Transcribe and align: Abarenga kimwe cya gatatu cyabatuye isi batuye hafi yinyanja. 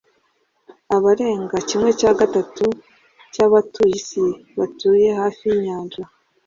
Abarenga 0.95 1.57
kimwe 1.69 1.89
cya 1.99 2.11
gatatu 2.19 2.65
cyabatuye 3.33 3.93
isi 3.99 4.25
batuye 4.57 5.07
hafi 5.19 5.43
yinyanja. 5.51 6.01